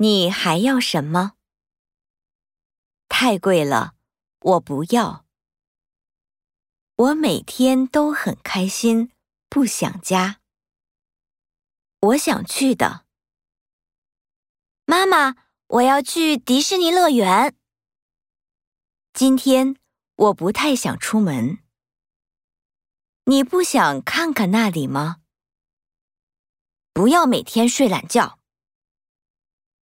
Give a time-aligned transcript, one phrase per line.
[0.00, 1.32] 你还要什么？
[3.08, 3.96] 太贵了
[4.38, 5.26] 我不要。
[6.94, 9.10] 我每天都很开心
[9.48, 10.40] 不想家。
[11.98, 13.06] 我想去的。
[14.84, 15.34] 妈妈
[15.66, 17.56] 我要去迪士尼乐园。
[19.12, 19.74] 今天
[20.14, 21.58] 我不太想出门。
[23.24, 25.22] 你不想看看那里吗？
[26.92, 28.37] 不要每天睡懒觉。